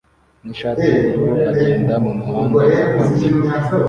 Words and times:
nishati 0.45 0.83
yubururu 0.95 1.43
agenda 1.51 1.93
mumuhanda 2.03 2.55
wa 2.59 2.67
kaburimbo 2.75 3.47